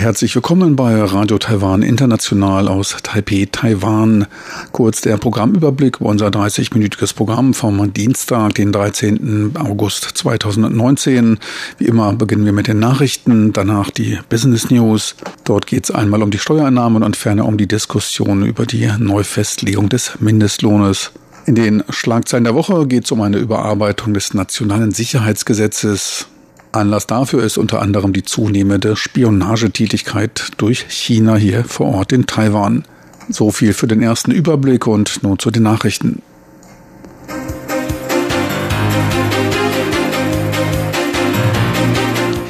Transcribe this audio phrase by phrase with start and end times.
[0.00, 4.26] Herzlich willkommen bei Radio Taiwan International aus Taipei, Taiwan.
[4.72, 9.56] Kurz der Programmüberblick über unser 30-minütiges Programm vom Dienstag, den 13.
[9.58, 11.38] August 2019.
[11.76, 15.16] Wie immer beginnen wir mit den Nachrichten, danach die Business News.
[15.44, 19.90] Dort geht es einmal um die Steuereinnahmen und ferner um die Diskussion über die Neufestlegung
[19.90, 21.12] des Mindestlohnes.
[21.44, 26.26] In den Schlagzeilen der Woche geht es um eine Überarbeitung des nationalen Sicherheitsgesetzes.
[26.72, 32.84] Anlass dafür ist unter anderem die zunehmende Spionagetätigkeit durch China hier vor Ort in Taiwan.
[33.28, 36.22] So viel für den ersten Überblick und nun zu den Nachrichten.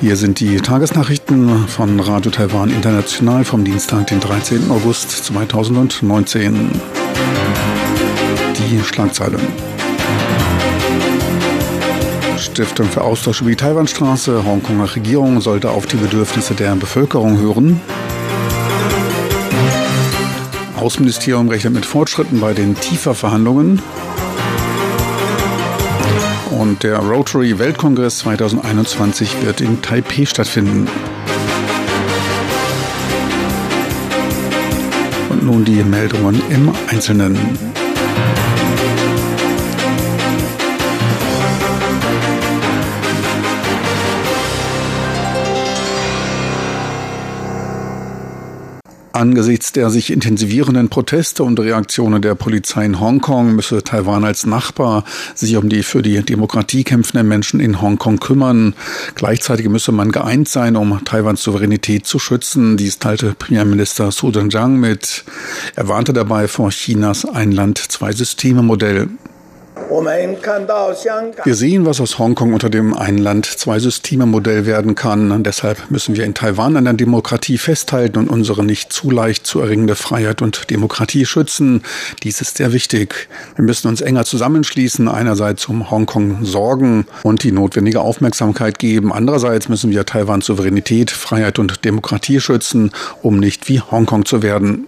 [0.02, 4.71] Hier sind die Tagesnachrichten von Radio Taiwan International vom Dienstag, den 13.
[4.71, 6.71] August 2019.
[8.57, 9.40] Die Schlagzeilen.
[12.51, 17.80] Stiftung für Austausch über die Taiwanstraße, Hongkonger Regierung sollte auf die Bedürfnisse der Bevölkerung hören.
[20.76, 23.80] Außenministerium rechnet mit Fortschritten bei den TIFA-Verhandlungen.
[26.51, 30.88] Und der Rotary Weltkongress 2021 wird in Taipei stattfinden.
[35.28, 37.70] Und nun die Meldungen im Einzelnen.
[49.21, 55.04] Angesichts der sich intensivierenden Proteste und Reaktionen der Polizei in Hongkong müsse Taiwan als Nachbar
[55.35, 58.74] sich um die für die Demokratie kämpfenden Menschen in Hongkong kümmern.
[59.16, 62.79] Gleichzeitig müsse man geeint sein, um Taiwans Souveränität zu schützen.
[62.79, 65.25] Dies teilte Premierminister Su Zhenjiang mit.
[65.77, 69.10] Er warnte dabei vor Chinas Ein-Land-Zwei-Systeme-Modell.
[69.89, 75.43] Wir sehen, was aus Hongkong unter dem Ein-Land, Zwei-Systeme-Modell werden kann.
[75.43, 79.61] Deshalb müssen wir in Taiwan an der Demokratie festhalten und unsere nicht zu leicht zu
[79.61, 81.83] erringende Freiheit und Demokratie schützen.
[82.23, 83.29] Dies ist sehr wichtig.
[83.57, 89.13] Wir müssen uns enger zusammenschließen, einerseits um Hongkong sorgen und die notwendige Aufmerksamkeit geben.
[89.13, 92.93] Andererseits müssen wir Taiwans Souveränität, Freiheit und Demokratie schützen,
[93.23, 94.87] um nicht wie Hongkong zu werden.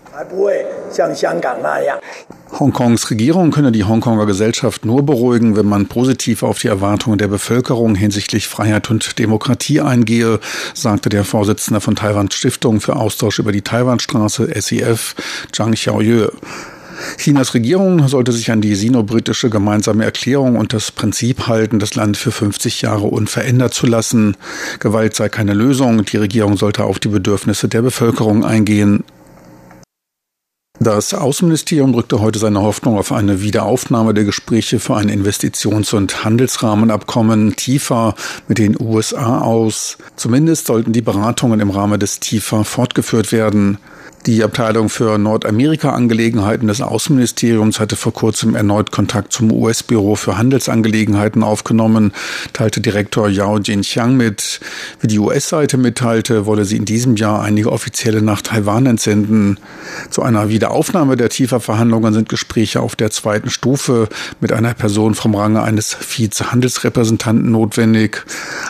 [2.59, 7.29] Hongkongs Regierung könne die Hongkonger Gesellschaft nur beruhigen, wenn man positiv auf die Erwartungen der
[7.29, 10.39] Bevölkerung hinsichtlich Freiheit und Demokratie eingehe,
[10.75, 15.15] sagte der Vorsitzende von Taiwans Stiftung für Austausch über die Taiwanstraße SEF,
[15.51, 16.31] Zhang Xiaoyue.
[17.17, 22.17] Chinas Regierung sollte sich an die sino-britische gemeinsame Erklärung und das Prinzip halten, das Land
[22.17, 24.37] für 50 Jahre unverändert zu lassen.
[24.79, 29.05] Gewalt sei keine Lösung, die Regierung sollte auf die Bedürfnisse der Bevölkerung eingehen.
[30.81, 36.25] Das Außenministerium drückte heute seine Hoffnung auf eine Wiederaufnahme der Gespräche für ein Investitions- und
[36.25, 38.15] Handelsrahmenabkommen TIFA
[38.49, 39.99] mit den USA aus.
[40.17, 43.79] Zumindest sollten die Beratungen im Rahmen des TIFA fortgeführt werden.
[44.27, 51.43] Die Abteilung für Nordamerika-Angelegenheiten des Außenministeriums hatte vor kurzem erneut Kontakt zum US-Büro für Handelsangelegenheiten
[51.43, 52.13] aufgenommen,
[52.53, 54.61] teilte Direktor Yao Jinxiang mit.
[55.01, 59.59] Wie die US-Seite mitteilte, wolle sie in diesem Jahr einige Offizielle nach Taiwan entsenden.
[60.11, 64.09] Zu einer Wiederaufnahme der TIFA-Verhandlungen sind Gespräche auf der zweiten Stufe
[64.41, 68.25] mit einer Person vom Range eines Vize-Handelsrepräsentanten notwendig.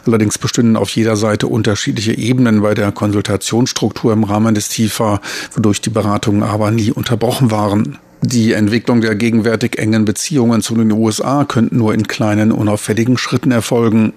[0.07, 5.21] Allerdings bestünden auf jeder Seite unterschiedliche Ebenen bei der Konsultationsstruktur im Rahmen des TIFA
[5.55, 7.99] wodurch die Beratungen aber nie unterbrochen waren.
[8.25, 13.51] Die Entwicklung der gegenwärtig engen Beziehungen zu den USA könnten nur in kleinen, unauffälligen Schritten
[13.51, 14.13] erfolgen.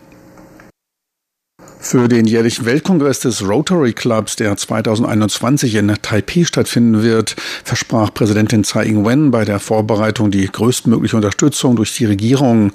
[1.87, 8.63] Für den jährlichen Weltkongress des Rotary Clubs, der 2021 in Taipei stattfinden wird, versprach Präsidentin
[8.63, 12.71] Tsai Ing-wen bei der Vorbereitung die größtmögliche Unterstützung durch die Regierung.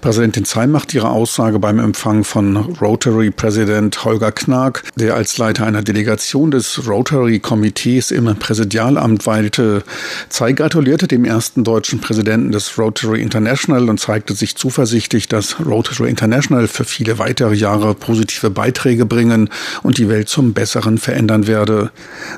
[0.00, 5.82] Präsidentin Tsai macht ihre Aussage beim Empfang von Rotary-Präsident Holger Knag, der als Leiter einer
[5.82, 9.82] Delegation des Rotary-Komitees im Präsidialamt weilte.
[10.30, 16.08] Tsai gratulierte dem ersten deutschen Präsidenten des Rotary International und zeigte sich zuversichtlich, dass Rotary
[16.08, 19.50] International für viele weitere Jahre positive Beiträge bringen
[19.82, 21.90] und die Welt zum Besseren verändern werde.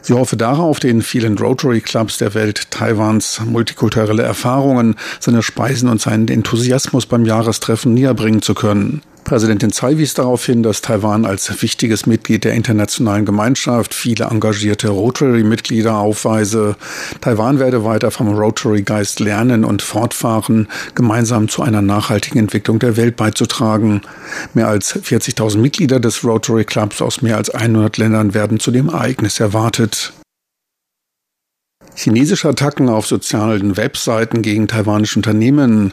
[0.02, 6.00] Sie hoffe darauf, den vielen Rotary Clubs der Welt Taiwans multikulturelle Erfahrungen, seine Speisen und
[6.00, 9.02] seinen Enthusiasmus beim Jahrestreffen näherbringen zu können.
[9.24, 14.88] Präsidentin Tsai wies darauf hin, dass Taiwan als wichtiges Mitglied der internationalen Gemeinschaft viele engagierte
[14.88, 16.76] Rotary-Mitglieder aufweise.
[17.20, 23.16] Taiwan werde weiter vom Rotary-Geist lernen und fortfahren, gemeinsam zu einer nachhaltigen Entwicklung der Welt
[23.16, 24.02] beizutragen.
[24.52, 28.88] Mehr als 40.000 Mitglieder des Rotary Clubs aus mehr als 100 Ländern werden zu dem
[28.88, 30.12] Ereignis erwartet.
[31.96, 35.92] Chinesische Attacken auf sozialen Webseiten gegen taiwanische Unternehmen.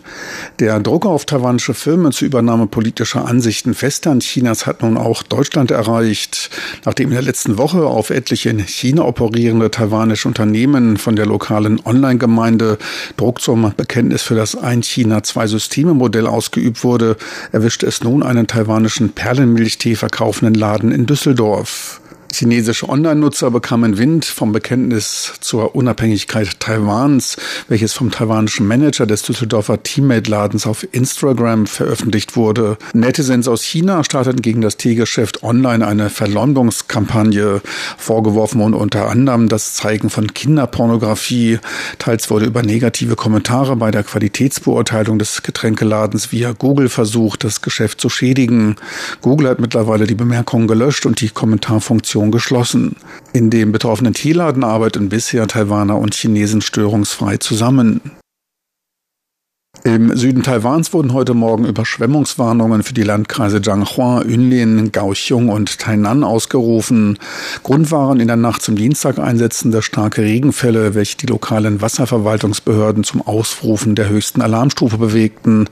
[0.59, 5.69] Der Druck auf taiwanische Firmen zur Übernahme politischer Ansichten Festland Chinas hat nun auch Deutschland
[5.69, 6.49] erreicht.
[6.85, 11.79] Nachdem in der letzten Woche auf etliche in China operierende taiwanische Unternehmen von der lokalen
[11.85, 12.79] Online-Gemeinde
[13.17, 17.15] Druck zum Bekenntnis für das Ein-China-Zwei-Systeme-Modell ausgeübt wurde,
[17.51, 22.00] erwischte es nun einen taiwanischen Perlenmilchtee verkaufenden Laden in Düsseldorf.
[22.33, 27.37] Chinesische Online-Nutzer bekamen Wind vom Bekenntnis zur Unabhängigkeit Taiwans,
[27.67, 32.77] welches vom taiwanischen Manager des Düsseldorfer Teammate-Ladens auf Instagram veröffentlicht wurde.
[32.93, 37.61] Netizens aus China starteten gegen das Teegeschäft online eine Verleumdungskampagne.
[37.97, 41.59] Vorgeworfen und unter anderem das Zeigen von Kinderpornografie.
[41.99, 47.99] Teils wurde über negative Kommentare bei der Qualitätsbeurteilung des Getränkeladens via Google versucht, das Geschäft
[47.99, 48.77] zu schädigen.
[49.21, 52.95] Google hat mittlerweile die Bemerkungen gelöscht und die Kommentarfunktion Produktion geschlossen.
[53.33, 58.01] In dem betroffenen Teeladen arbeiten bisher Taiwaner und Chinesen störungsfrei zusammen.
[59.83, 66.23] Im Süden Taiwans wurden heute Morgen Überschwemmungswarnungen für die Landkreise Zhanghua, Yunlin, Kaohsiung und Tainan
[66.23, 67.17] ausgerufen.
[67.63, 73.25] Grund waren in der Nacht zum Dienstag einsetzende starke Regenfälle, welche die lokalen Wasserverwaltungsbehörden zum
[73.25, 75.67] Ausrufen der höchsten Alarmstufe bewegten.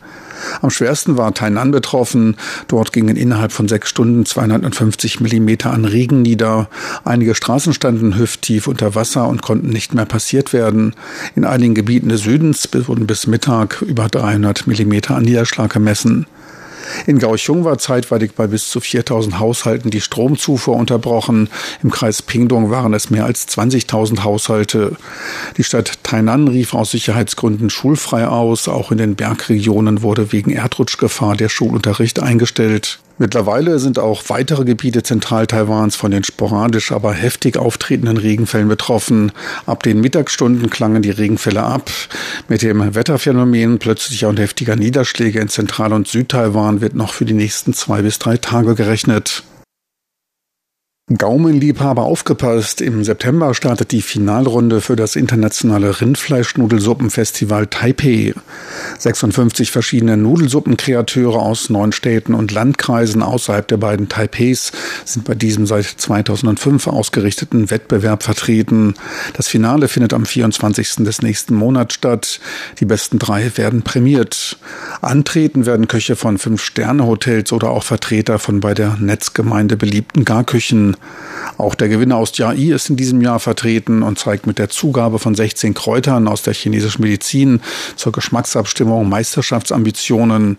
[0.61, 2.35] Am schwersten war Tainan betroffen.
[2.67, 6.69] Dort gingen innerhalb von sechs Stunden 250 Millimeter an Regen nieder.
[7.03, 10.95] Einige Straßen standen hüfttief unter Wasser und konnten nicht mehr passiert werden.
[11.35, 16.25] In einigen Gebieten des Südens wurden bis Mittag über 300 Millimeter an Niederschlag gemessen.
[17.05, 21.49] In Kaohsiung war zeitweilig bei bis zu 4000 Haushalten die Stromzufuhr unterbrochen.
[21.83, 24.95] Im Kreis Pingdong waren es mehr als 20.000 Haushalte.
[25.57, 28.67] Die Stadt Tainan rief aus Sicherheitsgründen schulfrei aus.
[28.67, 32.97] Auch in den Bergregionen wurde wegen Erdrutschgefahr der Schulunterricht eingestellt.
[33.19, 39.31] Mittlerweile sind auch weitere Gebiete Zentral-Taiwans von den sporadisch, aber heftig auftretenden Regenfällen betroffen.
[39.67, 41.91] Ab den Mittagsstunden klangen die Regenfälle ab.
[42.47, 47.35] Mit dem Wetterphänomen plötzlicher und heftiger Niederschläge in Zentral- und Südtaiwan wird noch für die
[47.35, 49.43] nächsten zwei bis drei Tage gerechnet.
[51.17, 52.81] Gaumenliebhaber aufgepasst.
[52.81, 58.35] Im September startet die Finalrunde für das internationale Rindfleischnudelsuppenfestival Taipei.
[58.99, 64.71] 56 verschiedene Nudelsuppenkreateure aus neun Städten und Landkreisen außerhalb der beiden Taipeis
[65.03, 68.93] sind bei diesem seit 2005 ausgerichteten Wettbewerb vertreten.
[69.33, 70.97] Das Finale findet am 24.
[70.97, 72.39] des nächsten Monats statt.
[72.79, 74.59] Die besten drei werden prämiert.
[75.01, 80.97] Antreten werden Köche von Fünf-Sterne-Hotels oder auch Vertreter von bei der Netzgemeinde beliebten Garküchen.
[81.57, 85.19] Auch der Gewinner aus Jiai ist in diesem Jahr vertreten und zeigt mit der Zugabe
[85.19, 87.59] von 16 Kräutern aus der chinesischen Medizin
[87.97, 90.57] zur Geschmacksabstimmung Meisterschaftsambitionen.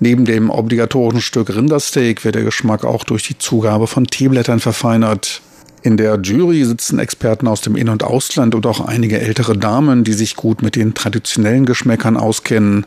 [0.00, 5.40] Neben dem obligatorischen Stück Rindersteak wird der Geschmack auch durch die Zugabe von Teeblättern verfeinert.
[5.82, 10.02] In der Jury sitzen Experten aus dem In- und Ausland und auch einige ältere Damen,
[10.02, 12.86] die sich gut mit den traditionellen Geschmäckern auskennen.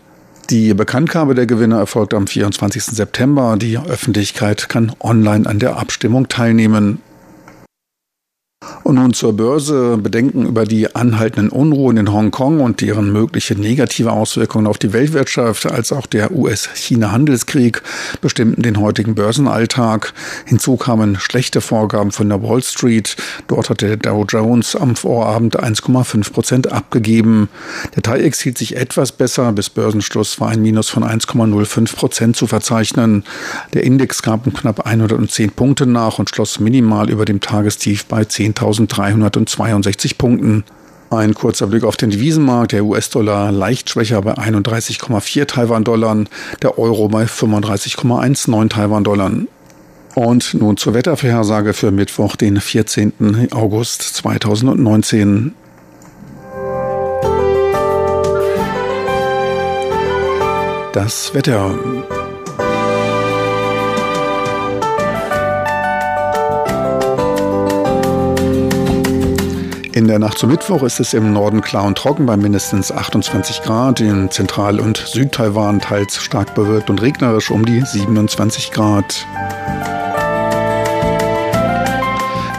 [0.50, 2.82] Die Bekanntgabe der Gewinner erfolgt am 24.
[2.84, 3.58] September.
[3.58, 7.02] Die Öffentlichkeit kann online an der Abstimmung teilnehmen.
[8.88, 9.98] Und nun zur Börse.
[9.98, 15.69] Bedenken über die anhaltenden Unruhen in Hongkong und deren mögliche negative Auswirkungen auf die Weltwirtschaft,
[15.69, 17.83] als auch der US-China-Handelskrieg
[18.21, 20.13] bestimmten den heutigen Börsenalltag.
[20.45, 23.15] Hinzu kamen schlechte Vorgaben von der Wall Street.
[23.48, 27.50] Dort hatte der Dow Jones am Vorabend 1,5 Prozent abgegeben.
[27.96, 29.51] Der TAIEX hielt sich etwas besser.
[29.51, 33.24] Bis Börsenschluss war ein Minus von 1,05 Prozent zu verzeichnen.
[33.74, 38.22] Der Index gab um knapp 110 Punkte nach und schloss minimal über dem Tagestief bei
[38.22, 40.64] 10.000 1362 Punkten.
[41.10, 42.74] Ein kurzer Blick auf den Devisenmarkt.
[42.74, 46.26] Der US-Dollar leicht schwächer bei 31,4 Taiwan-Dollar,
[46.62, 49.32] der Euro bei 35,19 Taiwan-Dollar.
[50.16, 53.50] Und nun zur Wettervorhersage für Mittwoch, den 14.
[53.52, 55.54] August 2019.
[60.94, 61.76] Das Wetter.
[69.98, 73.63] In der Nacht zum Mittwoch ist es im Norden klar und trocken bei mindestens 28
[73.63, 79.25] Grad, in Zentral- und Südtaiwan teils stark bewölkt und regnerisch um die 27 Grad.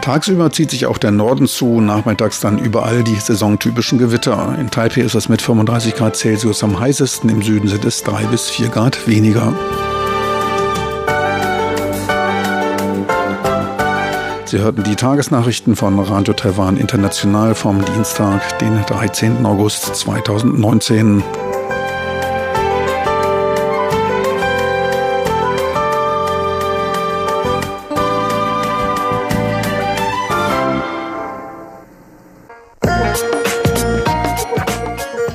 [0.02, 4.56] Tagsüber zieht sich auch der Norden zu, nachmittags dann überall die saisontypischen Gewitter.
[4.58, 8.24] In Taipei ist es mit 35 Grad Celsius am heißesten, im Süden sind es 3
[8.24, 9.54] bis 4 Grad weniger.
[14.48, 19.44] Sie hörten die Tagesnachrichten von Radio Taiwan International vom Dienstag, den 13.
[19.44, 21.22] August 2019.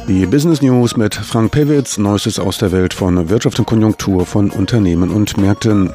[0.07, 4.49] Die Business News mit Frank Pewitz, Neuestes aus der Welt von Wirtschaft und Konjunktur von
[4.49, 5.93] Unternehmen und Märkten.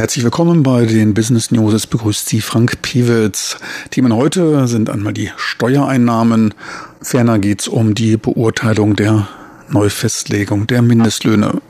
[0.00, 1.74] Herzlich willkommen bei den Business News.
[1.74, 3.58] Es begrüßt Sie Frank Pewitz.
[3.90, 6.54] Themen heute sind einmal die Steuereinnahmen.
[7.02, 9.28] Ferner geht es um die Beurteilung der
[9.68, 11.60] Neufestlegung der Mindestlöhne.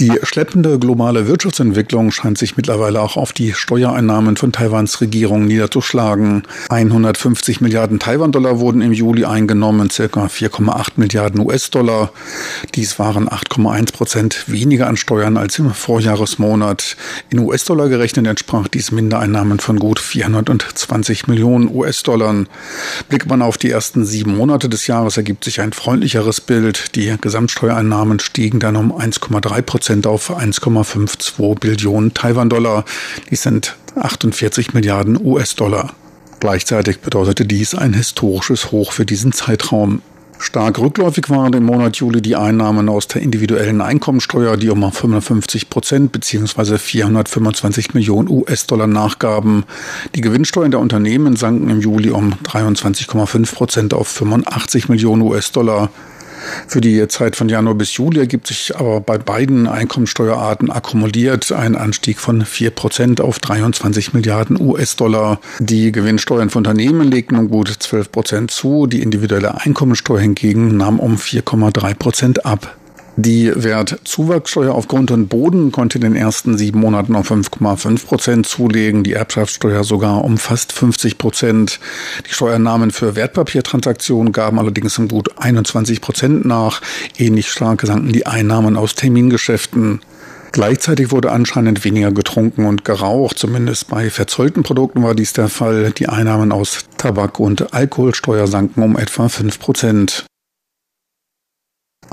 [0.00, 6.42] Die schleppende globale Wirtschaftsentwicklung scheint sich mittlerweile auch auf die Steuereinnahmen von Taiwans Regierung niederzuschlagen.
[6.68, 12.10] 150 Milliarden Taiwan-Dollar wurden im Juli eingenommen, circa 4,8 Milliarden US-Dollar.
[12.74, 16.96] Dies waren 8,1 Prozent weniger an Steuern als im Vorjahresmonat.
[17.30, 22.46] In US-Dollar gerechnet entsprach dies Mindereinnahmen von gut 420 Millionen US-Dollar.
[23.08, 26.96] Blickt man auf die ersten sieben Monate des Jahres, ergibt sich ein freundlicheres Bild.
[26.96, 32.86] Die Gesamtsteuereinnahmen stiegen dann um 1,3 Prozent Prozent auf 1,52 Billionen Taiwan-Dollar.
[33.28, 35.92] Dies sind 48 Milliarden US-Dollar.
[36.40, 40.00] Gleichzeitig bedeutete dies ein historisches Hoch für diesen Zeitraum.
[40.38, 45.68] Stark rückläufig waren im Monat Juli die Einnahmen aus der individuellen Einkommensteuer, die um 55
[45.68, 46.78] Prozent bzw.
[46.78, 49.64] 425 Millionen US-Dollar nachgaben.
[50.14, 55.90] Die Gewinnsteuern der Unternehmen sanken im Juli um 23,5 Prozent auf 85 Millionen US-Dollar.
[56.66, 61.76] Für die Zeit von Januar bis Juli ergibt sich aber bei beiden Einkommensteuerarten akkumuliert ein
[61.76, 65.40] Anstieg von 4 Prozent auf 23 Milliarden US-Dollar.
[65.60, 70.98] Die Gewinnsteuern von Unternehmen legten um gut 12 Prozent zu, die individuelle Einkommensteuer hingegen nahm
[70.98, 72.76] um 4,3 Prozent ab.
[73.16, 78.46] Die Wertzuwachssteuer auf Grund und Boden konnte in den ersten sieben Monaten auf 5,5 Prozent
[78.46, 81.78] zulegen, die Erbschaftssteuer sogar um fast 50 Prozent.
[82.28, 86.82] Die Steuernahmen für Wertpapiertransaktionen gaben allerdings um gut 21 Prozent nach.
[87.16, 90.00] Ähnlich stark sanken die Einnahmen aus Termingeschäften.
[90.50, 93.38] Gleichzeitig wurde anscheinend weniger getrunken und geraucht.
[93.38, 95.92] Zumindest bei verzollten Produkten war dies der Fall.
[95.92, 100.26] Die Einnahmen aus Tabak- und Alkoholsteuer sanken um etwa 5 Prozent.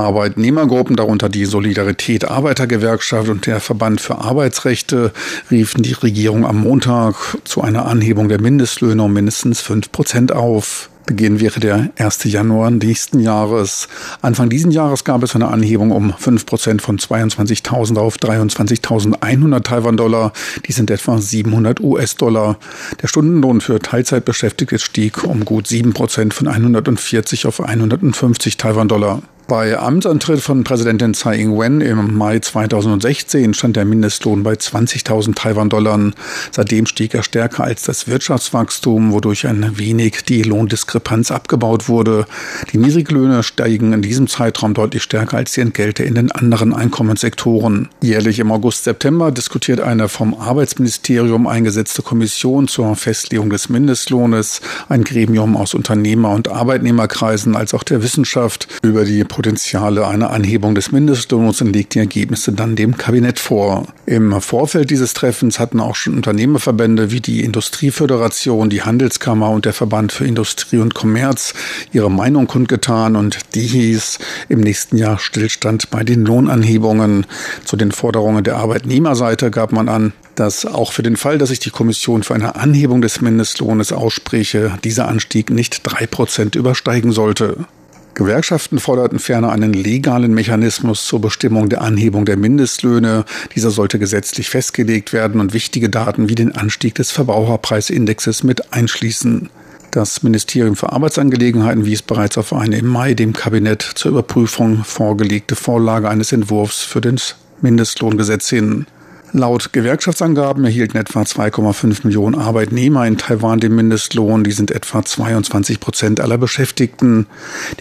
[0.01, 5.11] Arbeitnehmergruppen, darunter die Solidarität Arbeitergewerkschaft und der Verband für Arbeitsrechte,
[5.49, 10.89] riefen die Regierung am Montag zu einer Anhebung der Mindestlöhne um mindestens fünf Prozent auf.
[11.05, 12.23] Beginn wäre der 1.
[12.25, 13.87] Januar nächsten Jahres.
[14.21, 20.31] Anfang diesen Jahres gab es eine Anhebung um 5 Prozent von 22.000 auf 23.100 Taiwan-Dollar.
[20.67, 22.57] Die sind etwa 700 US-Dollar.
[23.01, 29.21] Der Stundenlohn für Teilzeitbeschäftigte stieg um gut 7 Prozent von 140 auf 150 Taiwan-Dollar.
[29.51, 36.13] Bei Amtsantritt von Präsidentin Tsai Ing-wen im Mai 2016 stand der Mindestlohn bei 20.000 Taiwan-Dollar.
[36.51, 42.27] Seitdem stieg er stärker als das Wirtschaftswachstum, wodurch ein wenig die Lohndiskrepanz abgebaut wurde.
[42.71, 47.89] Die Niedriglöhne steigen in diesem Zeitraum deutlich stärker als die Entgelte in den anderen Einkommenssektoren.
[48.01, 55.57] Jährlich im August-September diskutiert eine vom Arbeitsministerium eingesetzte Kommission zur Festlegung des Mindestlohnes, ein Gremium
[55.57, 61.61] aus Unternehmer- und Arbeitnehmerkreisen als auch der Wissenschaft über die Potenziale einer Anhebung des Mindestlohns
[61.61, 63.87] und legt die Ergebnisse dann dem Kabinett vor.
[64.05, 69.73] Im Vorfeld dieses Treffens hatten auch schon Unternehmerverbände wie die Industrieföderation, die Handelskammer und der
[69.73, 71.55] Verband für Industrie und Kommerz
[71.91, 77.25] ihre Meinung kundgetan und die hieß im nächsten Jahr Stillstand bei den Lohnanhebungen.
[77.65, 81.59] Zu den Forderungen der Arbeitnehmerseite gab man an, dass auch für den Fall, dass sich
[81.59, 87.65] die Kommission für eine Anhebung des Mindestlohnes ausspreche, dieser Anstieg nicht drei Prozent übersteigen sollte.
[88.13, 93.25] Gewerkschaften forderten ferner einen legalen Mechanismus zur Bestimmung der Anhebung der Mindestlöhne.
[93.55, 99.49] Dieser sollte gesetzlich festgelegt werden und wichtige Daten wie den Anstieg des Verbraucherpreisindexes mit einschließen.
[99.91, 105.55] Das Ministerium für Arbeitsangelegenheiten wies bereits auf eine im Mai dem Kabinett zur Überprüfung vorgelegte
[105.55, 108.85] Vorlage eines Entwurfs für das Mindestlohngesetz hin.
[109.33, 114.43] Laut Gewerkschaftsangaben erhielten etwa 2,5 Millionen Arbeitnehmer in Taiwan den Mindestlohn.
[114.43, 117.27] Die sind etwa 22 Prozent aller Beschäftigten.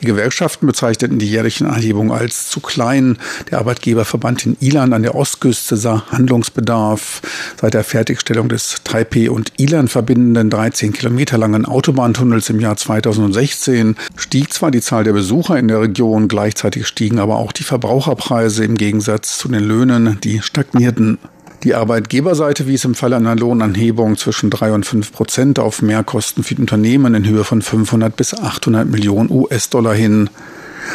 [0.00, 3.18] Die Gewerkschaften bezeichneten die jährlichen Anhebungen als zu klein.
[3.50, 7.20] Der Arbeitgeberverband in Ilan an der Ostküste sah Handlungsbedarf.
[7.60, 13.96] Seit der Fertigstellung des Taipei und Ilan verbindenden 13 Kilometer langen Autobahntunnels im Jahr 2016
[14.14, 18.64] stieg zwar die Zahl der Besucher in der Region, gleichzeitig stiegen aber auch die Verbraucherpreise
[18.64, 21.18] im Gegensatz zu den Löhnen, die stagnierten.
[21.62, 26.54] Die Arbeitgeberseite wies im Fall einer Lohnanhebung zwischen drei und fünf Prozent auf Mehrkosten für
[26.54, 30.30] die Unternehmen in Höhe von 500 bis 800 Millionen US-Dollar hin.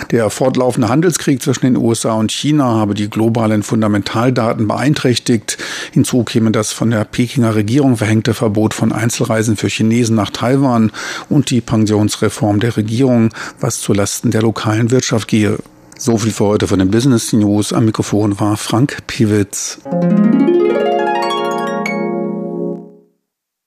[0.10, 5.60] Der fortlaufende Handelskrieg zwischen den USA und China habe die globalen Fundamentaldaten beeinträchtigt.
[5.92, 10.92] Hinzu käme das von der Pekinger Regierung verhängte Verbot von Einzelreisen für Chinesen nach Taiwan
[11.30, 13.30] und die Pensionsreform der Regierung,
[13.60, 15.60] was zulasten der lokalen Wirtschaft gehe.
[16.06, 17.74] So viel für heute von den Business News.
[17.74, 19.80] Am Mikrofon war Frank Piewitz.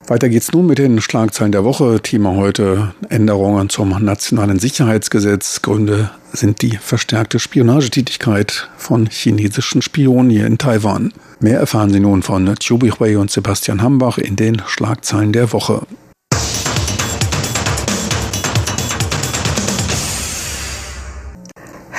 [0.07, 1.99] Weiter geht's nun mit den Schlagzeilen der Woche.
[2.01, 5.61] Thema heute Änderungen zum nationalen Sicherheitsgesetz.
[5.61, 11.11] Gründe sind die verstärkte Spionagetätigkeit von chinesischen Spionen hier in Taiwan.
[11.41, 15.81] Mehr erfahren Sie nun von Chiu Hui und Sebastian Hambach in den Schlagzeilen der Woche.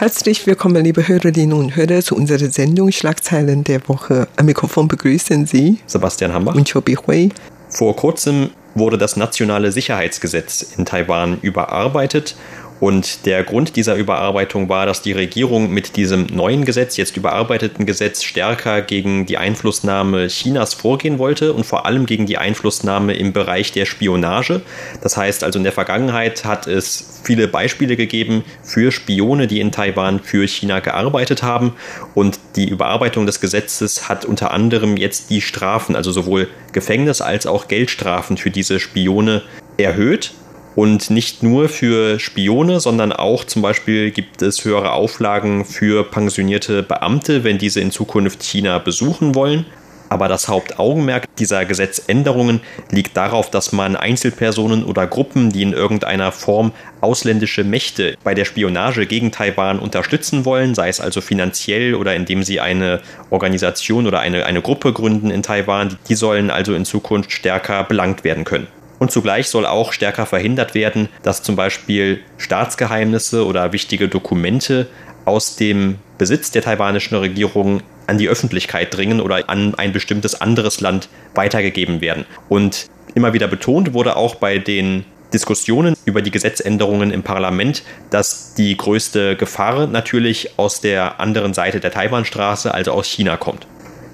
[0.00, 4.28] Herzlich willkommen, liebe Hörerinnen und Hörer, zu unserer Sendung Schlagzeilen der Woche.
[4.37, 7.28] Am Mikrofon begrüßen Sie Sebastian Hambach und Chobi Hui.
[7.69, 12.35] Vor kurzem wurde das nationale Sicherheitsgesetz in Taiwan überarbeitet
[12.80, 17.84] und der Grund dieser Überarbeitung war, dass die Regierung mit diesem neuen Gesetz, jetzt überarbeiteten
[17.84, 23.34] Gesetz, stärker gegen die Einflussnahme Chinas vorgehen wollte und vor allem gegen die Einflussnahme im
[23.34, 24.62] Bereich der Spionage.
[25.02, 29.72] Das heißt also, in der Vergangenheit hat es viele Beispiele gegeben für Spione, die in
[29.72, 31.75] Taiwan für China gearbeitet haben.
[32.14, 37.46] Und die Überarbeitung des Gesetzes hat unter anderem jetzt die Strafen, also sowohl Gefängnis als
[37.46, 39.42] auch Geldstrafen für diese Spione
[39.76, 40.32] erhöht.
[40.80, 46.82] Und nicht nur für Spione, sondern auch zum Beispiel gibt es höhere Auflagen für pensionierte
[46.82, 49.66] Beamte, wenn diese in Zukunft China besuchen wollen.
[50.08, 56.32] Aber das Hauptaugenmerk dieser Gesetzänderungen liegt darauf, dass man Einzelpersonen oder Gruppen, die in irgendeiner
[56.32, 56.72] Form
[57.02, 62.42] ausländische Mächte bei der Spionage gegen Taiwan unterstützen wollen, sei es also finanziell oder indem
[62.42, 67.32] sie eine Organisation oder eine, eine Gruppe gründen in Taiwan, die sollen also in Zukunft
[67.32, 68.79] stärker belangt werden können.
[69.00, 74.87] Und zugleich soll auch stärker verhindert werden, dass zum Beispiel Staatsgeheimnisse oder wichtige Dokumente
[75.25, 80.83] aus dem Besitz der taiwanischen Regierung an die Öffentlichkeit dringen oder an ein bestimmtes anderes
[80.83, 82.26] Land weitergegeben werden.
[82.50, 88.52] Und immer wieder betont wurde auch bei den Diskussionen über die Gesetzänderungen im Parlament, dass
[88.52, 93.66] die größte Gefahr natürlich aus der anderen Seite der Taiwanstraße, also aus China kommt.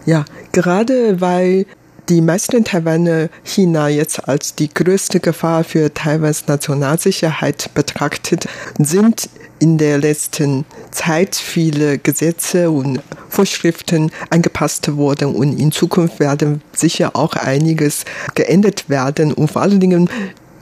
[0.05, 1.67] Ja, gerade weil
[2.09, 8.47] die meisten Taiwaner China jetzt als die größte Gefahr für Taiwans Nationalsicherheit betrachtet,
[8.79, 16.63] sind in der letzten Zeit viele Gesetze und Vorschriften angepasst worden und in Zukunft werden
[16.73, 19.33] sicher auch einiges geändert werden.
[19.33, 20.09] Und vor allen Dingen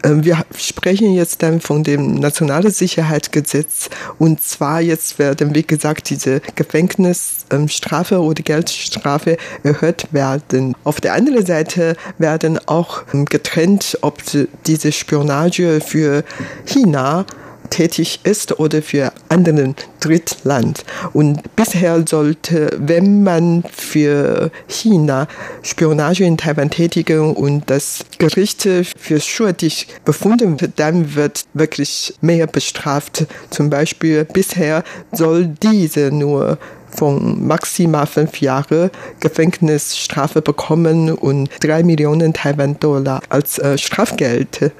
[0.04, 3.88] wir sprechen jetzt dann von dem Nationalen Sicherheitsgesetz
[4.18, 10.74] und zwar jetzt werden, wie gesagt, diese Gefängnisstrafe oder Geldstrafe erhöht werden.
[10.84, 14.22] Auf der anderen Seite werden auch ähm, getrennt, ob
[14.66, 16.24] diese Spionage für
[16.66, 17.24] China
[17.74, 20.84] tätig ist oder für anderen Drittland.
[21.12, 25.26] Und bisher sollte, wenn man für China
[25.62, 32.46] Spionage in Taiwan tätigen und das Gericht für schuldig befunden wird, dann wird wirklich mehr
[32.46, 33.26] bestraft.
[33.50, 36.58] Zum Beispiel bisher soll diese nur
[36.94, 44.70] von maximal fünf Jahre Gefängnisstrafe bekommen und drei Millionen Taiwan-Dollar als äh, Strafgeld äh,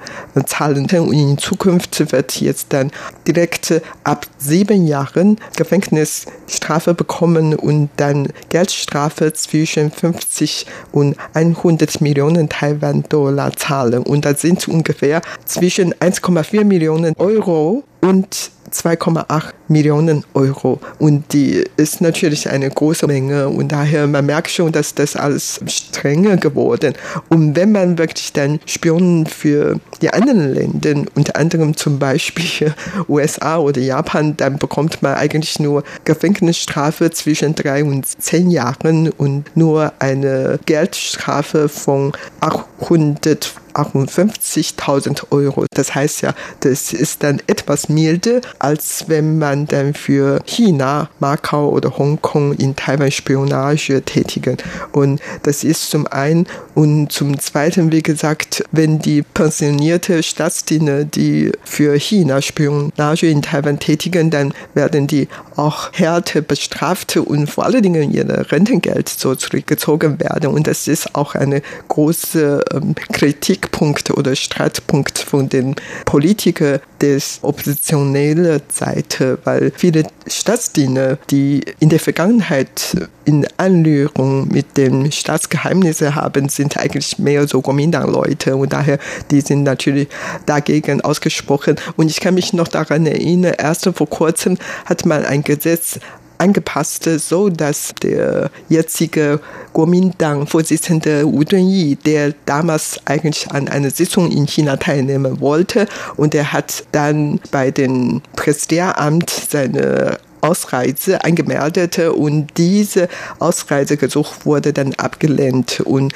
[0.45, 0.85] zahlen.
[0.85, 2.91] Und in Zukunft wird jetzt dann
[3.27, 13.55] direkt ab sieben Jahren Gefängnisstrafe bekommen und dann Geldstrafe zwischen 50 und 100 Millionen Taiwan-Dollar
[13.55, 14.03] zahlen.
[14.03, 20.79] Und das sind ungefähr zwischen 1,4 Millionen Euro und 2,8 Millionen Euro.
[20.99, 23.47] Und die ist natürlich eine große Menge.
[23.49, 26.93] Und daher, man merkt schon, dass das alles strenger geworden.
[27.29, 32.73] Und wenn man wirklich dann Spionen für die anderen Länder, unter anderem zum Beispiel
[33.07, 39.55] USA oder Japan, dann bekommt man eigentlich nur Gefängnisstrafe zwischen drei und zehn Jahren und
[39.55, 42.11] nur eine Geldstrafe von
[42.41, 45.65] 800 58.000 Euro.
[45.71, 51.69] Das heißt ja, das ist dann etwas milder, als wenn man dann für China, Macau
[51.69, 54.57] oder Hongkong in Taiwan Spionage tätigen.
[54.91, 61.51] Und das ist zum einen und zum zweiten, wie gesagt, wenn die pensionierte Staatsdiener, die
[61.63, 67.83] für China Spionage in Taiwan tätigen, dann werden die auch härter bestraft und vor allen
[67.83, 70.51] Dingen ihre Rentengeld so zurückgezogen werden.
[70.51, 75.75] Und das ist auch eine große ähm, Kritik Kritikpunkt oder Streitpunkt von den
[76.05, 85.11] Politikern des oppositionellen Seite, weil viele Staatsdiener, die in der Vergangenheit in Anrührung mit den
[85.11, 88.99] Staatsgeheimnissen haben, sind eigentlich mehr so Kuomintang-Leute und daher,
[89.31, 90.07] die sind natürlich
[90.45, 91.75] dagegen ausgesprochen.
[91.97, 95.99] Und ich kann mich noch daran erinnern, erst vor kurzem hat man ein Gesetz
[96.37, 99.39] angepasst, so dass der jetzige
[99.73, 106.53] Kuomintang-Vorsitzende Wu Dunyi, der damals eigentlich an einer Sitzung in China teilnehmen wollte, und er
[106.53, 116.13] hat dann bei dem Präsidialamt seine Ausreise angemeldet und diese Ausreisegesuch wurde dann abgelehnt und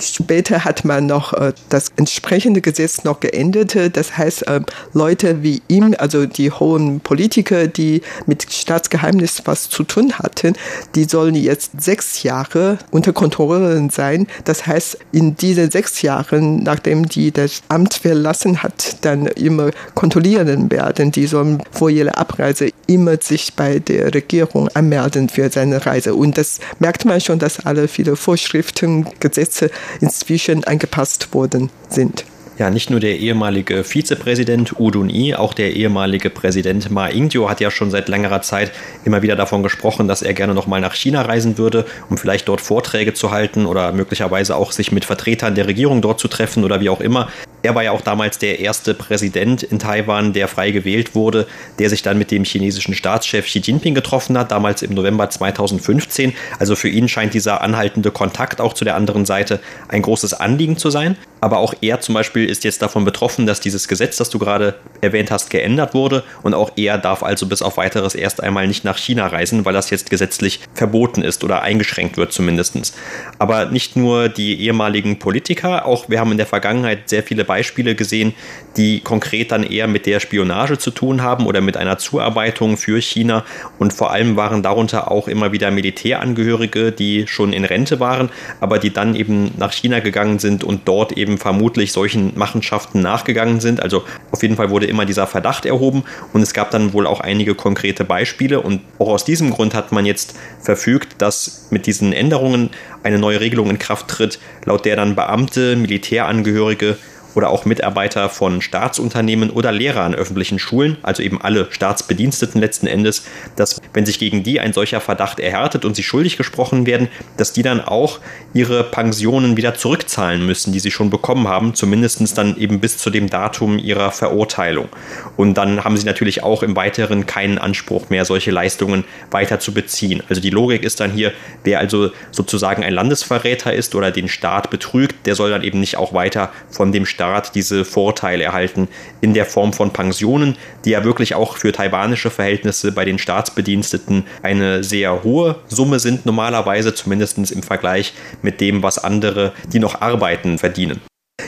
[0.00, 3.76] später hat man noch äh, das entsprechende Gesetz noch geändert.
[3.96, 4.60] Das heißt, äh,
[4.92, 10.54] Leute wie ihm, also die hohen Politiker, die mit Staatsgeheimnis was zu tun hatten,
[10.94, 14.26] die sollen jetzt sechs Jahre unter Kontrolle sein.
[14.44, 20.70] Das heißt, in diesen sechs Jahren, nachdem die das Amt verlassen hat, dann immer kontrollieren
[20.70, 21.10] werden.
[21.10, 26.14] Die sollen vor ihrer Abreise immer sich bei der Regierung anmelden für seine Reise.
[26.14, 32.24] Und das merkt man schon, dass alle viele Vorschriften, Gesetze inzwischen angepasst worden sind.
[32.56, 37.60] Ja, nicht nur der ehemalige Vizepräsident Udun I, auch der ehemalige Präsident Ma Ying-jeou hat
[37.60, 38.70] ja schon seit längerer Zeit
[39.04, 42.60] immer wieder davon gesprochen, dass er gerne nochmal nach China reisen würde, um vielleicht dort
[42.60, 46.80] Vorträge zu halten oder möglicherweise auch sich mit Vertretern der Regierung dort zu treffen oder
[46.80, 47.28] wie auch immer.
[47.64, 51.46] Er war ja auch damals der erste Präsident in Taiwan, der frei gewählt wurde,
[51.78, 56.34] der sich dann mit dem chinesischen Staatschef Xi Jinping getroffen hat, damals im November 2015.
[56.58, 60.76] Also für ihn scheint dieser anhaltende Kontakt auch zu der anderen Seite ein großes Anliegen
[60.76, 61.16] zu sein.
[61.40, 64.74] Aber auch er zum Beispiel ist jetzt davon betroffen, dass dieses Gesetz, das du gerade
[65.00, 66.22] erwähnt hast, geändert wurde.
[66.42, 69.74] Und auch er darf also bis auf weiteres erst einmal nicht nach China reisen, weil
[69.74, 72.94] das jetzt gesetzlich verboten ist oder eingeschränkt wird zumindest.
[73.38, 77.53] Aber nicht nur die ehemaligen Politiker, auch wir haben in der Vergangenheit sehr viele Beispiele
[77.62, 78.34] gesehen,
[78.76, 83.00] die konkret dann eher mit der Spionage zu tun haben oder mit einer Zuarbeitung für
[83.00, 83.44] China.
[83.78, 88.78] Und vor allem waren darunter auch immer wieder Militärangehörige, die schon in Rente waren, aber
[88.78, 93.82] die dann eben nach China gegangen sind und dort eben vermutlich solchen Machenschaften nachgegangen sind.
[93.82, 97.20] Also auf jeden Fall wurde immer dieser Verdacht erhoben und es gab dann wohl auch
[97.20, 98.60] einige konkrete Beispiele.
[98.60, 102.70] Und auch aus diesem Grund hat man jetzt verfügt, dass mit diesen Änderungen
[103.02, 106.96] eine neue Regelung in Kraft tritt, laut der dann Beamte, Militärangehörige
[107.34, 112.86] oder auch Mitarbeiter von Staatsunternehmen oder Lehrer an öffentlichen Schulen, also eben alle Staatsbediensteten letzten
[112.86, 113.24] Endes,
[113.56, 117.52] dass wenn sich gegen die ein solcher Verdacht erhärtet und sie schuldig gesprochen werden, dass
[117.52, 118.20] die dann auch
[118.52, 123.10] ihre Pensionen wieder zurückzahlen müssen, die sie schon bekommen haben, zumindest dann eben bis zu
[123.10, 124.88] dem Datum ihrer Verurteilung.
[125.36, 129.74] Und dann haben sie natürlich auch im Weiteren keinen Anspruch mehr, solche Leistungen weiter zu
[129.74, 130.22] beziehen.
[130.28, 131.32] Also die Logik ist dann hier,
[131.64, 135.96] wer also sozusagen ein Landesverräter ist oder den Staat betrügt, der soll dann eben nicht
[135.96, 138.88] auch weiter von dem Staat Staat diese Vorteile erhalten
[139.20, 144.24] in der Form von Pensionen, die ja wirklich auch für taiwanische Verhältnisse bei den Staatsbediensteten
[144.42, 150.00] eine sehr hohe Summe sind normalerweise, zumindest im Vergleich mit dem, was andere, die noch
[150.00, 151.00] arbeiten, verdienen.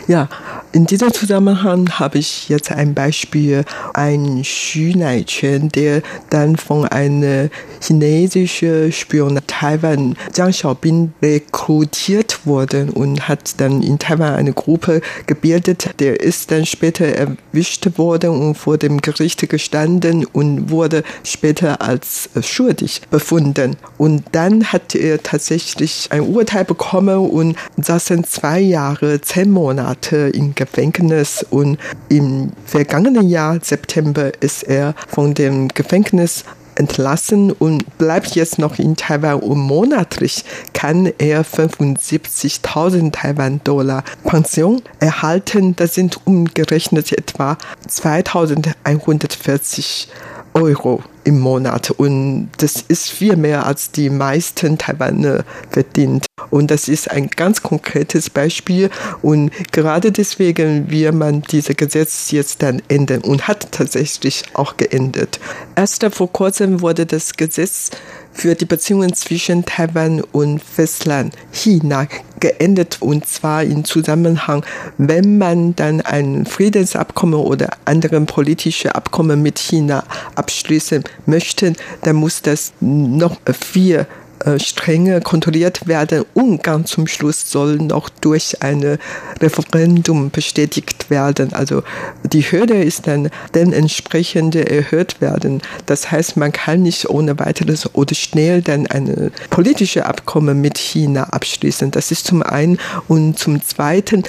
[0.09, 0.29] Ja,
[0.73, 3.65] in diesem Zusammenhang habe ich jetzt ein Beispiel.
[3.95, 7.49] Ein Xu Naiquan, der dann von einer
[7.81, 15.95] chinesischen Spion Taiwan, Jiang Xiaobin, rekrutiert wurde und hat dann in Taiwan eine Gruppe gebildet.
[15.99, 22.29] Der ist dann später erwischt worden und vor dem Gericht gestanden und wurde später als
[22.43, 23.77] schuldig befunden.
[23.97, 30.55] Und dann hat er tatsächlich ein Urteil bekommen und saßen zwei Jahre, zehn Monate im
[30.55, 31.47] Gefängnis.
[31.49, 31.79] Und
[32.11, 36.45] im vergangenen Jahr, September, ist er von dem Gefängnis
[36.77, 45.77] entlassen und bleibt jetzt noch in Taiwan und monatlich kann er 75.000 Taiwan-Dollar Pension erhalten.
[45.77, 47.59] Das sind umgerechnet etwa
[47.89, 50.07] 2.140
[50.55, 56.26] Euro im Monat und das ist viel mehr als die meisten Taiwaner verdient.
[56.51, 58.91] Und das ist ein ganz konkretes Beispiel
[59.23, 65.41] und gerade deswegen will man dieses Gesetz jetzt dann ändern und hat tatsächlich auch geändert.
[65.75, 67.91] Erst vor kurzem wurde das Gesetz
[68.37, 72.07] für die Beziehungen zwischen Taiwan und Festland China
[72.39, 74.65] geendet und zwar im Zusammenhang,
[74.99, 80.05] wenn man dann ein Friedensabkommen oder andere politische Abkommen mit China
[80.35, 84.07] abschließen möchte, dann muss das noch vier
[84.47, 88.99] äh, strenge kontrolliert werden und ganz zum Schluss soll noch durch ein
[89.41, 91.53] Referendum bestätigt werden.
[91.53, 91.83] Also
[92.25, 95.63] die Hürde ist dann dementsprechend erhöht werden.
[95.87, 101.25] Das heißt, man kann nicht ohne weiteres oder schnell dann ein politisches Abkommen mit China
[101.25, 101.91] abschließen.
[101.91, 102.79] Das ist zum einen
[103.09, 104.23] und zum zweiten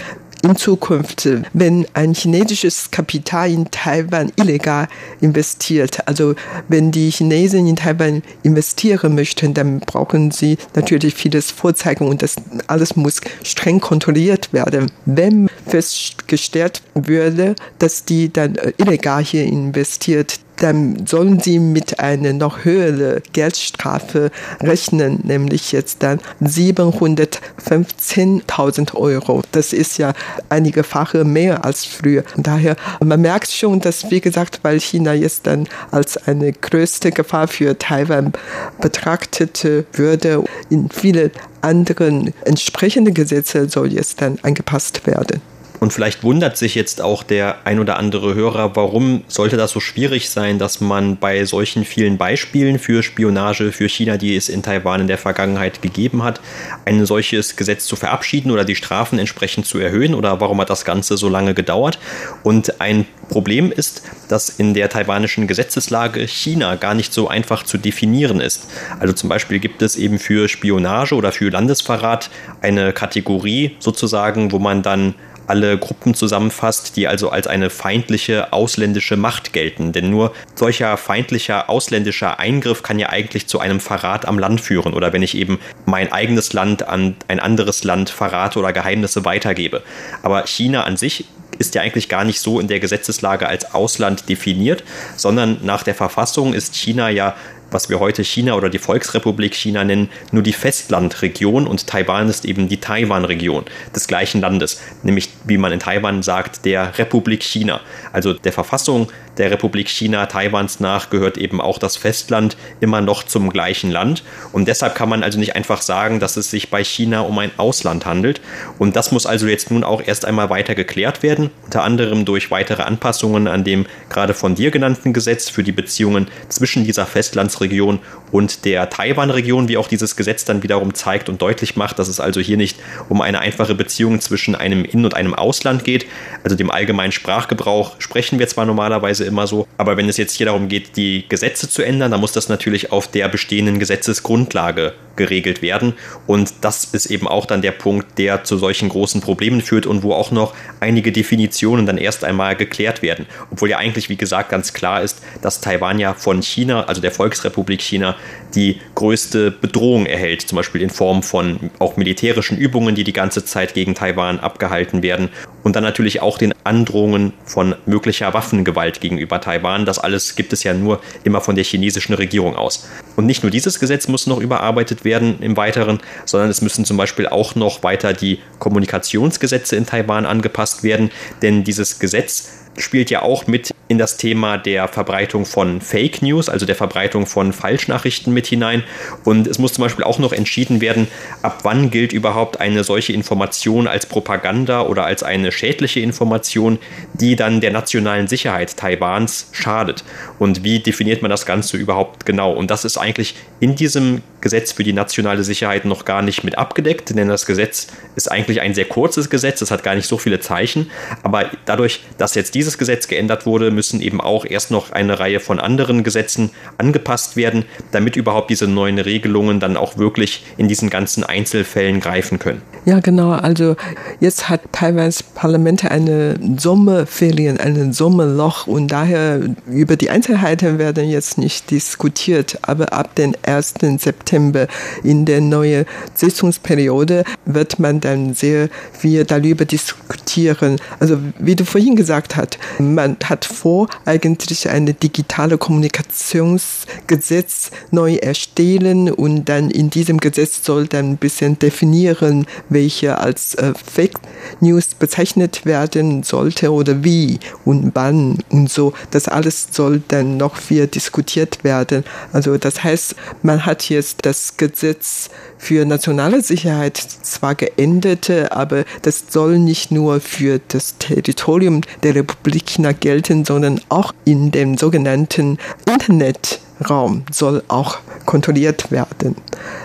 [0.43, 4.88] in Zukunft, wenn ein chinesisches Kapital in Taiwan illegal
[5.21, 6.36] investiert, also
[6.67, 12.36] wenn die Chinesen in Taiwan investieren möchten, dann brauchen sie natürlich vieles vorzeigen und das
[12.67, 14.91] alles muss streng kontrolliert werden.
[15.06, 22.65] Wenn festgestellt würde, dass die dann illegal hier investiert, dann sollen sie mit einer noch
[22.65, 29.41] höheren Geldstrafe rechnen, nämlich jetzt dann 715.000 Euro.
[29.51, 30.13] Das ist ja
[30.49, 32.23] einige Fache mehr als früher.
[32.35, 37.47] Daher, man merkt schon, dass, wie gesagt, weil China jetzt dann als eine größte Gefahr
[37.47, 38.33] für Taiwan
[38.81, 45.41] betrachtet würde, in viele anderen entsprechende Gesetze soll jetzt dann angepasst werden.
[45.79, 49.79] Und vielleicht wundert sich jetzt auch der ein oder andere Hörer, warum sollte das so
[49.79, 54.63] schwierig sein, dass man bei solchen vielen Beispielen für Spionage für China, die es in
[54.63, 56.41] Taiwan in der Vergangenheit gegeben hat,
[56.85, 60.85] ein solches Gesetz zu verabschieden oder die Strafen entsprechend zu erhöhen oder warum hat das
[60.85, 61.99] Ganze so lange gedauert?
[62.43, 67.77] Und ein Problem ist, dass in der taiwanischen Gesetzeslage China gar nicht so einfach zu
[67.77, 68.67] definieren ist.
[68.99, 72.29] Also zum Beispiel gibt es eben für Spionage oder für Landesverrat
[72.61, 75.13] eine Kategorie sozusagen, wo man dann
[75.47, 79.91] alle Gruppen zusammenfasst, die also als eine feindliche ausländische Macht gelten.
[79.93, 84.93] Denn nur solcher feindlicher ausländischer Eingriff kann ja eigentlich zu einem Verrat am Land führen
[84.93, 89.81] oder wenn ich eben mein eigenes Land an ein anderes Land verrate oder Geheimnisse weitergebe.
[90.21, 91.25] Aber China an sich
[91.60, 94.83] ist ja eigentlich gar nicht so in der Gesetzeslage als Ausland definiert,
[95.15, 97.36] sondern nach der Verfassung ist China ja
[97.71, 102.45] was wir heute China oder die Volksrepublik China nennen, nur die Festlandregion und Taiwan ist
[102.45, 107.82] eben die Taiwan-Region des gleichen Landes, nämlich wie man in Taiwan sagt, der Republik China.
[108.13, 113.23] Also der Verfassung der Republik China Taiwans nach gehört eben auch das Festland immer noch
[113.23, 116.84] zum gleichen Land und deshalb kann man also nicht einfach sagen, dass es sich bei
[116.84, 118.41] China um ein Ausland handelt
[118.80, 122.52] und das muss also jetzt nun auch erst einmal weiter geklärt werden, unter anderem durch
[122.52, 128.00] weitere Anpassungen an dem gerade von dir genannten Gesetz für die Beziehungen zwischen dieser Festlandsregion
[128.32, 132.19] und der Taiwan-Region, wie auch dieses Gesetz dann wiederum zeigt und deutlich macht, dass es
[132.19, 132.78] also hier nicht
[133.10, 136.06] um eine einfache Beziehung zwischen einem In- und einem Ausland geht.
[136.43, 140.47] Also dem allgemeinen Sprachgebrauch sprechen wir zwar normalerweise immer so, aber wenn es jetzt hier
[140.47, 145.61] darum geht, die Gesetze zu ändern, dann muss das natürlich auf der bestehenden Gesetzesgrundlage geregelt
[145.61, 145.93] werden.
[146.27, 150.03] Und das ist eben auch dann der Punkt, der zu solchen großen Problemen führt und
[150.03, 153.25] wo auch noch einige Definitionen dann erst einmal geklärt werden.
[153.51, 157.11] Obwohl ja eigentlich, wie gesagt, ganz klar ist, dass Taiwan ja von China, also der
[157.11, 158.15] Volksrepublik China,
[158.55, 163.43] die größte Bedrohung erhält, zum Beispiel in Form von auch militärischen Übungen, die die ganze
[163.43, 165.29] Zeit gegen Taiwan abgehalten werden
[165.63, 169.86] und dann natürlich auch den Androhungen von möglicher Waffengewalt gegenüber Taiwan.
[169.86, 172.88] Das alles gibt es ja nur immer von der chinesischen Regierung aus.
[173.15, 176.97] Und nicht nur dieses Gesetz muss noch überarbeitet werden im Weiteren, sondern es müssen zum
[176.97, 183.21] Beispiel auch noch weiter die Kommunikationsgesetze in Taiwan angepasst werden, denn dieses Gesetz spielt ja
[183.21, 188.33] auch mit in das Thema der Verbreitung von Fake News, also der Verbreitung von Falschnachrichten
[188.33, 188.83] mit hinein.
[189.23, 191.07] Und es muss zum Beispiel auch noch entschieden werden,
[191.41, 196.79] ab wann gilt überhaupt eine solche Information als Propaganda oder als eine schädliche Information,
[197.13, 200.03] die dann der nationalen Sicherheit Taiwans schadet.
[200.37, 202.51] Und wie definiert man das Ganze überhaupt genau?
[202.51, 206.57] Und das ist eigentlich in diesem Gesetz für die nationale Sicherheit noch gar nicht mit
[206.57, 210.17] abgedeckt, denn das Gesetz ist eigentlich ein sehr kurzes Gesetz, es hat gar nicht so
[210.17, 210.91] viele Zeichen.
[211.23, 215.39] Aber dadurch, dass jetzt dieses Gesetz geändert wurde, müssen eben auch erst noch eine Reihe
[215.39, 220.89] von anderen Gesetzen angepasst werden, damit überhaupt diese neuen Regelungen dann auch wirklich in diesen
[220.89, 222.62] ganzen Einzelfällen greifen können.
[222.84, 223.32] Ja, genau.
[223.32, 223.77] Also
[224.19, 231.38] jetzt hat Taiwans Parlament eine Sommerferien, ein Sommerloch und daher über die Einzelheiten werden jetzt
[231.38, 232.60] nicht diskutiert.
[232.63, 233.75] Aber ab dem 1.
[233.97, 234.67] September
[235.03, 240.82] in der neuen Sitzungsperiode wird man dann sehr viel darüber diskutieren.
[240.99, 249.11] Also wie du vorhin gesagt hast, man hat vor, eigentlich eine digitale Kommunikationsgesetz neu erstellen
[249.11, 254.19] und dann in diesem Gesetz soll dann ein bisschen definieren, welche als äh, Fake
[254.59, 258.93] News bezeichnet werden sollte oder wie und wann und so.
[259.11, 262.03] Das alles soll dann noch viel diskutiert werden.
[262.33, 269.25] Also das heißt, man hat jetzt das Gesetz für nationale Sicherheit zwar geändert, aber das
[269.29, 275.57] soll nicht nur für das Territorium der Republik China gelten, sondern auch in dem sogenannten
[275.87, 279.35] Internetraum soll auch kontrolliert werden.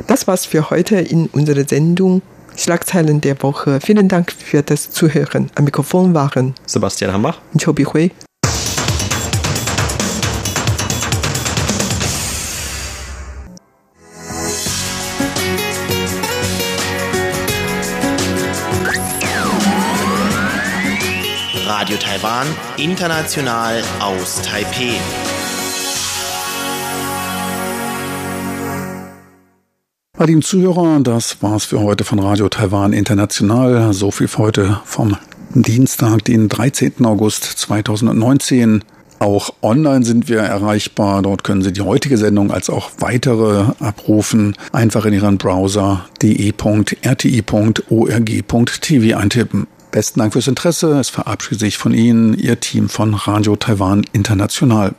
[0.07, 2.23] Das war's für heute in unserer Sendung.
[2.55, 3.81] Schlagzeilen der Woche.
[3.81, 5.51] Vielen Dank für das Zuhören.
[5.55, 8.11] Am Mikrofon waren Sebastian Hambach und Chobi Hui.
[21.83, 24.95] Radio Taiwan, international aus Taipeh.
[30.17, 33.93] Bei den Zuhörern, das war's für heute von Radio Taiwan International.
[33.93, 35.17] So viel für heute vom
[35.55, 37.05] Dienstag, den 13.
[37.05, 38.85] August 2019.
[39.19, 41.23] Auch online sind wir erreichbar.
[41.23, 44.57] Dort können Sie die heutige Sendung als auch weitere abrufen.
[44.71, 46.97] Einfach in Ihren Browser de.rti.org.tv
[49.17, 49.67] eintippen.
[49.93, 50.99] Besten Dank fürs Interesse.
[50.99, 54.95] Es verabschiedet sich von Ihnen Ihr Team von Radio Taiwan International.